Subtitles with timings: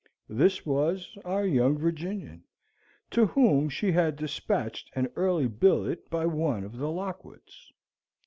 [0.33, 2.43] This was our young Virginian,
[3.11, 7.71] to whom she had despatched an early billet by one of the Lockwoods.